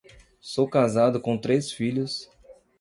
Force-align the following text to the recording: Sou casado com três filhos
Sou 0.39 0.67
casado 0.67 1.21
com 1.21 1.37
três 1.37 1.71
filhos 1.71 2.27